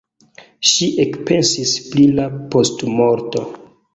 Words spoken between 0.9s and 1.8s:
ekpensis